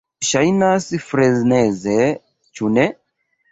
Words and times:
Ŝajnas 0.27 0.87
freneze, 1.09 1.99
ĉu 2.57 2.75
ne? 2.79 2.91